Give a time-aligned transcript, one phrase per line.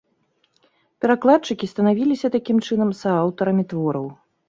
[1.05, 4.05] Перакладчыкі станавіліся такім чынам сааўтарамі твораў.